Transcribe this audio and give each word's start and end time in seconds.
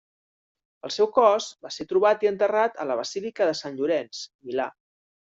El 0.87 0.93
seu 0.95 1.09
cos 1.17 1.49
va 1.65 1.69
ser 1.75 1.85
trobat 1.91 2.25
i 2.27 2.29
enterrat 2.29 2.79
a 2.85 2.87
la 2.93 2.97
Basílica 3.01 3.49
de 3.51 3.55
Sant 3.61 3.79
Llorenç, 3.83 4.23
Milà. 4.49 4.67